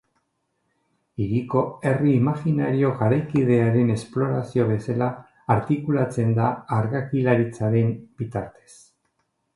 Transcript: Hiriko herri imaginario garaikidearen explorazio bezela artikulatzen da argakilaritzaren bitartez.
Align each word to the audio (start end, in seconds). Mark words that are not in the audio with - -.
Hiriko 1.25 1.59
herri 1.89 2.13
imaginario 2.19 2.89
garaikidearen 3.03 3.93
explorazio 3.97 4.65
bezela 4.71 5.11
artikulatzen 5.57 6.35
da 6.41 6.51
argakilaritzaren 6.79 7.97
bitartez. 8.25 8.79